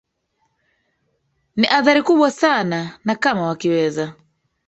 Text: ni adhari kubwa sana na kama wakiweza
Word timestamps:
ni 1.55 1.67
adhari 1.77 2.01
kubwa 2.03 2.31
sana 2.31 2.99
na 3.05 3.15
kama 3.15 3.47
wakiweza 3.47 4.13